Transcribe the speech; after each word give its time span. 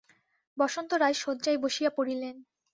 বসন্ত 0.57 0.91
রায় 0.93 1.17
শয্যায় 1.23 1.59
বসিয়া 1.63 1.91
পড়িলেন। 1.97 2.35